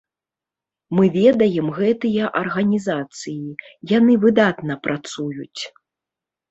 [0.99, 3.45] Мы ведаем гэтыя арганізацыі,
[3.97, 5.61] яны выдатна працуюць.